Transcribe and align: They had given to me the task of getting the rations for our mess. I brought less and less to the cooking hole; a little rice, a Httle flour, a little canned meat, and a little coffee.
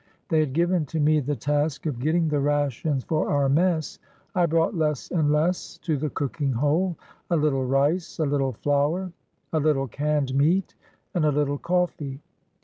They 0.29 0.39
had 0.39 0.53
given 0.53 0.87
to 0.87 0.99
me 0.99 1.19
the 1.19 1.35
task 1.35 1.85
of 1.85 1.99
getting 1.99 2.27
the 2.27 2.39
rations 2.39 3.03
for 3.03 3.29
our 3.29 3.47
mess. 3.47 3.99
I 4.33 4.47
brought 4.47 4.75
less 4.75 5.11
and 5.11 5.31
less 5.31 5.77
to 5.83 5.95
the 5.95 6.09
cooking 6.09 6.53
hole; 6.53 6.95
a 7.29 7.37
little 7.37 7.65
rice, 7.67 8.17
a 8.19 8.23
Httle 8.25 8.55
flour, 8.57 9.11
a 9.53 9.59
little 9.59 9.87
canned 9.87 10.33
meat, 10.33 10.73
and 11.13 11.23
a 11.23 11.31
little 11.31 11.59
coffee. 11.59 12.19